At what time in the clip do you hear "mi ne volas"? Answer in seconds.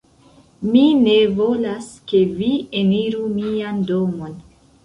0.69-1.91